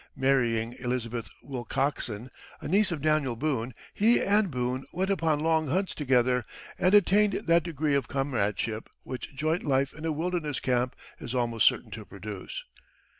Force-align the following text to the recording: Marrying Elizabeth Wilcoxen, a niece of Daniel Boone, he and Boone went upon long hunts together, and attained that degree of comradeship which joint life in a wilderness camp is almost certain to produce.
Marrying 0.15 0.73
Elizabeth 0.79 1.29
Wilcoxen, 1.43 2.31
a 2.59 2.67
niece 2.67 2.91
of 2.91 3.03
Daniel 3.03 3.35
Boone, 3.35 3.71
he 3.93 4.19
and 4.19 4.49
Boone 4.49 4.83
went 4.91 5.11
upon 5.11 5.41
long 5.41 5.67
hunts 5.67 5.93
together, 5.93 6.43
and 6.79 6.95
attained 6.95 7.33
that 7.33 7.61
degree 7.61 7.93
of 7.93 8.07
comradeship 8.07 8.89
which 9.03 9.35
joint 9.35 9.63
life 9.63 9.93
in 9.93 10.03
a 10.03 10.11
wilderness 10.11 10.59
camp 10.59 10.95
is 11.19 11.35
almost 11.35 11.67
certain 11.67 11.91
to 11.91 12.03
produce. 12.03 12.63